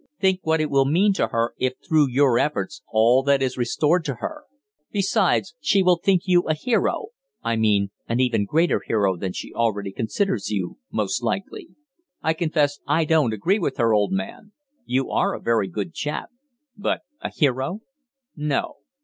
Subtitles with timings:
[0.19, 4.03] Think what it will mean to her if through your efforts all that is restored
[4.05, 4.45] to her.
[4.91, 7.09] Besides, she will think you a hero
[7.43, 11.67] I mean an even greater hero than she already considers you, most likely;
[12.23, 14.53] I confess I don't agree with her, old man.
[14.85, 16.31] You are a very good chap
[16.75, 17.81] but a hero?
[18.35, 18.77] No.